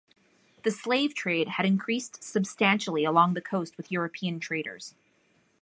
The 0.63 0.71
slave 0.71 1.13
trade 1.13 1.47
had 1.47 1.65
increased 1.67 2.23
substantially 2.23 3.03
along 3.05 3.35
the 3.35 3.39
coast 3.41 3.77
with 3.77 3.91
European 3.91 4.39
traders. 4.39 4.95